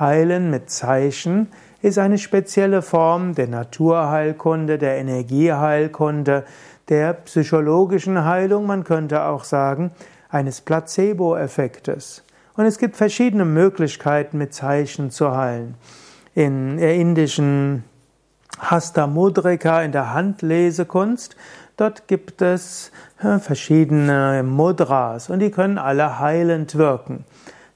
Heilen 0.00 0.50
mit 0.50 0.70
Zeichen 0.70 1.48
ist 1.82 1.98
eine 1.98 2.18
spezielle 2.18 2.82
Form 2.82 3.34
der 3.34 3.48
Naturheilkunde, 3.48 4.78
der 4.78 4.96
Energieheilkunde, 4.98 6.44
der 6.88 7.12
psychologischen 7.12 8.24
Heilung, 8.24 8.66
man 8.66 8.84
könnte 8.84 9.24
auch 9.24 9.44
sagen, 9.44 9.92
eines 10.28 10.60
Placebo-Effektes. 10.60 12.24
Und 12.54 12.64
es 12.64 12.78
gibt 12.78 12.96
verschiedene 12.96 13.44
Möglichkeiten, 13.44 14.38
mit 14.38 14.52
Zeichen 14.52 15.10
zu 15.10 15.36
heilen. 15.36 15.74
In 16.34 16.78
der 16.78 16.94
indischen 16.94 17.84
Hasta 18.58 19.06
Mudrika, 19.06 19.82
in 19.82 19.92
der 19.92 20.12
Handlesekunst, 20.12 21.36
dort 21.76 22.08
gibt 22.08 22.42
es 22.42 22.90
verschiedene 23.40 24.42
Mudras 24.42 25.30
und 25.30 25.38
die 25.38 25.50
können 25.50 25.78
alle 25.78 26.18
heilend 26.18 26.74
wirken. 26.76 27.24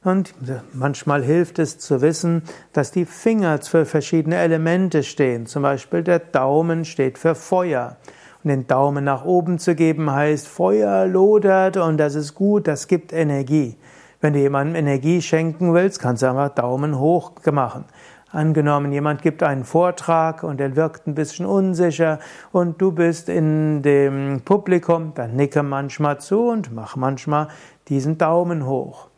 Und 0.04 0.34
manchmal 0.72 1.22
hilft 1.22 1.60
es 1.60 1.78
zu 1.78 2.00
wissen, 2.02 2.42
dass 2.72 2.90
die 2.90 3.04
Finger 3.04 3.58
für 3.58 3.84
verschiedene 3.84 4.36
Elemente 4.36 5.04
stehen. 5.04 5.46
Zum 5.46 5.62
Beispiel 5.62 6.02
der 6.02 6.18
Daumen 6.18 6.84
steht 6.84 7.18
für 7.18 7.36
Feuer. 7.36 7.96
Und 8.42 8.48
den 8.48 8.66
Daumen 8.66 9.04
nach 9.04 9.24
oben 9.24 9.60
zu 9.60 9.76
geben 9.76 10.10
heißt, 10.10 10.48
Feuer 10.48 11.06
lodert 11.06 11.76
und 11.76 11.98
das 11.98 12.16
ist 12.16 12.34
gut, 12.34 12.66
das 12.66 12.88
gibt 12.88 13.12
Energie. 13.12 13.76
Wenn 14.20 14.32
du 14.32 14.40
jemandem 14.40 14.74
Energie 14.74 15.22
schenken 15.22 15.72
willst, 15.74 16.00
kannst 16.00 16.22
du 16.22 16.26
einfach 16.26 16.48
Daumen 16.48 16.98
hoch 16.98 17.32
machen. 17.52 17.84
Angenommen, 18.32 18.90
jemand 18.92 19.22
gibt 19.22 19.42
einen 19.44 19.62
Vortrag 19.62 20.42
und 20.42 20.60
er 20.60 20.74
wirkt 20.74 21.06
ein 21.06 21.14
bisschen 21.14 21.46
unsicher 21.46 22.18
und 22.50 22.80
du 22.80 22.90
bist 22.90 23.28
in 23.28 23.82
dem 23.82 24.40
Publikum, 24.44 25.12
dann 25.14 25.36
nicke 25.36 25.62
manchmal 25.62 26.18
zu 26.18 26.48
und 26.48 26.72
mach 26.74 26.96
manchmal 26.96 27.48
diesen 27.88 28.18
Daumen 28.18 28.66
hoch. 28.66 29.11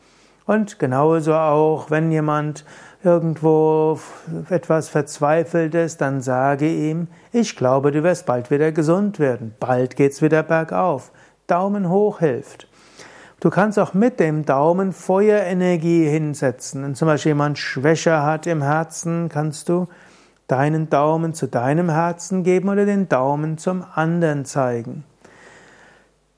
Und 0.47 0.79
genauso 0.79 1.35
auch, 1.35 1.91
wenn 1.91 2.11
jemand 2.11 2.65
irgendwo 3.03 3.99
etwas 4.51 4.89
verzweifelt 4.89 5.75
ist, 5.75 6.01
dann 6.01 6.21
sage 6.21 6.69
ihm, 6.69 7.09
ich 7.33 7.57
glaube, 7.57 7.93
du 7.93 8.03
wirst 8.03 8.27
bald 8.27 8.51
wieder 8.51 8.73
gesund 8.73 9.19
werden. 9.19 9.55
Bald 9.61 9.97
geht's 9.97 10.23
wieder 10.23 10.43
bergauf. 10.43 11.13
Daumen 11.47 11.89
hoch 11.89 12.21
hilft. 12.21 12.69
Du 13.41 13.51
kannst 13.51 13.79
auch 13.79 13.93
mit 13.93 14.21
dem 14.21 14.47
Daumen 14.47 14.93
Feuerenergie 14.93 16.07
hinsetzen. 16.09 16.83
Wenn 16.83 16.95
zum 16.95 17.09
Beispiel 17.09 17.31
jemand 17.31 17.59
Schwäche 17.59 18.23
hat 18.23 18.47
im 18.47 18.63
Herzen, 18.63 19.29
kannst 19.29 19.69
du 19.69 19.87
deinen 20.47 20.89
Daumen 20.89 21.35
zu 21.35 21.47
deinem 21.47 21.91
Herzen 21.91 22.43
geben 22.43 22.71
oder 22.71 22.87
den 22.87 23.09
Daumen 23.09 23.59
zum 23.59 23.85
anderen 23.95 24.47
zeigen. 24.47 25.05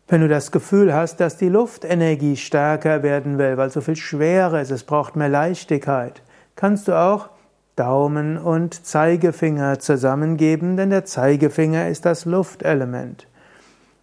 Wenn 0.09 0.21
du 0.21 0.29
das 0.29 0.53
Gefühl 0.53 0.95
hast, 0.95 1.19
dass 1.19 1.37
die 1.37 1.49
Luftenergie 1.49 2.37
stärker 2.37 3.03
werden 3.03 3.39
will, 3.39 3.57
weil 3.57 3.71
so 3.71 3.81
viel 3.81 3.97
schwerer 3.97 4.61
ist, 4.61 4.71
es 4.71 4.85
braucht 4.85 5.17
mehr 5.17 5.29
Leichtigkeit, 5.29 6.23
kannst 6.55 6.87
du 6.87 6.97
auch 6.97 7.31
Daumen 7.75 8.39
und 8.39 8.87
Zeigefinger 8.87 9.81
zusammengeben, 9.81 10.77
denn 10.77 10.91
der 10.91 11.05
Zeigefinger 11.05 11.89
ist 11.89 12.07
das 12.07 12.25
Luftelement. 12.25 13.27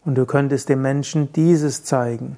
Und 0.03 0.15
du 0.15 0.25
könntest 0.25 0.67
dem 0.67 0.81
Menschen 0.81 1.31
dieses 1.31 1.85
zeigen. 1.85 2.35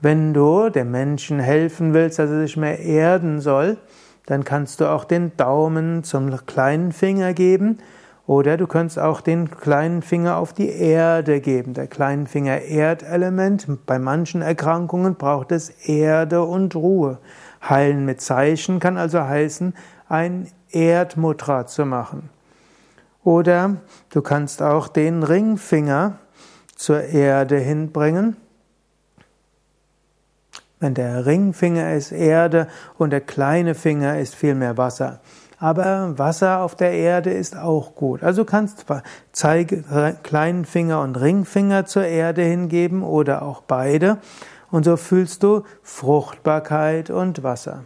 Wenn 0.00 0.32
du 0.32 0.70
dem 0.70 0.90
Menschen 0.90 1.38
helfen 1.40 1.92
willst, 1.92 2.18
dass 2.18 2.30
er 2.30 2.40
sich 2.40 2.56
mehr 2.56 2.80
erden 2.80 3.40
soll, 3.40 3.76
dann 4.24 4.44
kannst 4.44 4.80
du 4.80 4.90
auch 4.90 5.04
den 5.04 5.36
Daumen 5.36 6.04
zum 6.04 6.34
kleinen 6.46 6.92
Finger 6.92 7.34
geben 7.34 7.78
oder 8.26 8.56
du 8.56 8.66
kannst 8.66 8.98
auch 8.98 9.20
den 9.20 9.50
kleinen 9.50 10.00
Finger 10.00 10.38
auf 10.38 10.54
die 10.54 10.70
Erde 10.70 11.40
geben. 11.40 11.74
Der 11.74 11.86
kleinen 11.86 12.26
Finger 12.26 12.62
Erdelement. 12.62 13.66
Bei 13.84 13.98
manchen 13.98 14.40
Erkrankungen 14.40 15.16
braucht 15.16 15.52
es 15.52 15.68
Erde 15.86 16.42
und 16.42 16.74
Ruhe. 16.74 17.18
Heilen 17.68 18.06
mit 18.06 18.22
Zeichen 18.22 18.80
kann 18.80 18.96
also 18.96 19.20
heißen, 19.20 19.74
ein 20.08 20.48
Erdmutra 20.70 21.66
zu 21.66 21.84
machen. 21.84 22.30
Oder 23.22 23.76
du 24.10 24.22
kannst 24.22 24.62
auch 24.62 24.88
den 24.88 25.22
Ringfinger 25.22 26.18
zur 26.76 27.02
Erde 27.02 27.58
hinbringen. 27.58 28.36
Wenn 30.80 30.94
der 30.94 31.24
Ringfinger 31.26 31.94
ist 31.94 32.12
Erde 32.12 32.68
und 32.98 33.10
der 33.10 33.20
kleine 33.20 33.74
Finger 33.74 34.18
ist 34.18 34.34
vielmehr 34.34 34.76
Wasser 34.76 35.20
aber 35.64 36.18
Wasser 36.18 36.60
auf 36.60 36.74
der 36.74 36.92
Erde 36.92 37.30
ist 37.30 37.56
auch 37.56 37.94
gut. 37.94 38.22
Also 38.22 38.44
kannst 38.44 38.84
Zeige, 39.32 39.82
kleinen 40.22 40.66
Finger 40.66 41.00
und 41.00 41.18
Ringfinger 41.18 41.86
zur 41.86 42.04
Erde 42.04 42.42
hingeben 42.42 43.02
oder 43.02 43.40
auch 43.40 43.62
beide 43.62 44.18
und 44.70 44.84
so 44.84 44.98
fühlst 44.98 45.42
du 45.42 45.62
Fruchtbarkeit 45.82 47.08
und 47.08 47.42
Wasser. 47.42 47.84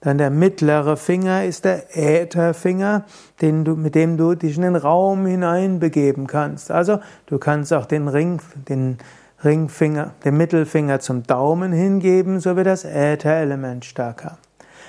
Dann 0.00 0.16
der 0.16 0.30
mittlere 0.30 0.96
Finger 0.96 1.44
ist 1.44 1.66
der 1.66 1.94
Ätherfinger, 1.94 3.04
den 3.42 3.66
du, 3.66 3.76
mit 3.76 3.94
dem 3.94 4.16
du 4.16 4.34
dich 4.34 4.56
in 4.56 4.62
den 4.62 4.76
Raum 4.76 5.26
hineinbegeben 5.26 6.26
kannst. 6.26 6.70
Also 6.70 7.00
du 7.26 7.38
kannst 7.38 7.70
auch 7.74 7.84
den 7.84 8.08
Ring, 8.08 8.40
den 8.66 8.96
Ringfinger, 9.44 10.14
den 10.24 10.38
Mittelfinger 10.38 11.00
zum 11.00 11.22
Daumen 11.24 11.72
hingeben, 11.72 12.40
so 12.40 12.56
wird 12.56 12.66
das 12.66 12.86
Ätherelement 12.86 13.84
stärker. 13.84 14.38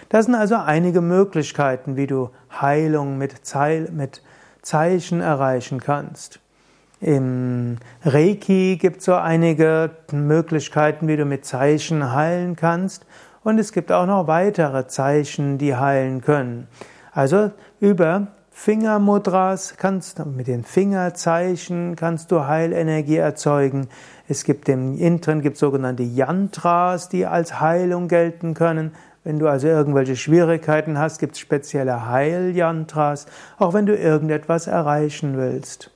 Das 0.10 0.26
sind 0.26 0.36
also 0.36 0.56
einige 0.56 1.02
Möglichkeiten, 1.02 1.96
wie 1.96 2.08
du 2.08 2.30
Heilung 2.62 3.18
mit, 3.18 3.42
Zeichen 4.62 5.22
erreichen 5.22 5.80
kannst. 5.80 6.40
Im 7.00 7.78
Reiki 8.04 8.78
gibt 8.78 9.00
es 9.00 9.06
so 9.06 9.14
einige 9.14 9.92
Möglichkeiten, 10.12 11.08
wie 11.08 11.16
du 11.16 11.26
mit 11.26 11.46
Zeichen 11.46 12.14
heilen 12.14 12.56
kannst. 12.56 13.06
Und 13.44 13.60
es 13.60 13.72
gibt 13.72 13.92
auch 13.92 14.08
noch 14.08 14.28
weitere 14.28 14.88
Zeichen, 14.88 15.58
die 15.58 15.76
heilen 15.76 16.22
können. 16.22 16.68
Also 17.14 17.52
über 17.80 18.28
Fingermudras 18.50 19.76
kannst 19.78 20.18
du 20.18 20.26
mit 20.26 20.48
den 20.48 20.64
Fingerzeichen 20.64 21.96
kannst 21.96 22.32
du 22.32 22.48
Heilenergie 22.48 23.18
erzeugen. 23.18 23.88
Es 24.28 24.44
gibt 24.44 24.68
im 24.68 24.98
Intern 24.98 25.42
gibt 25.42 25.58
sogenannte 25.58 26.02
Yantras, 26.02 27.08
die 27.08 27.28
als 27.28 27.62
Heilung 27.62 28.08
gelten 28.08 28.56
können. 28.56 28.94
Wenn 29.28 29.38
du 29.40 29.48
also 29.50 29.68
irgendwelche 29.68 30.16
Schwierigkeiten 30.16 30.98
hast, 30.98 31.20
gibt 31.20 31.34
es 31.34 31.40
spezielle 31.40 32.10
Heiljantras, 32.10 33.26
auch 33.60 33.74
wenn 33.74 33.86
du 33.86 33.94
irgendetwas 33.94 34.68
erreichen 34.68 35.36
willst. 35.36 35.92